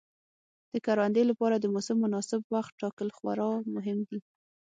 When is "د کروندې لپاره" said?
0.71-1.55